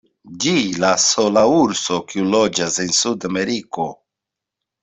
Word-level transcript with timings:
Ĝi 0.43 0.53
la 0.83 0.89
sola 1.03 1.43
urso, 1.57 1.99
kiu 2.13 2.25
loĝas 2.39 2.81
en 2.87 2.91
Sudameriko. 3.03 3.91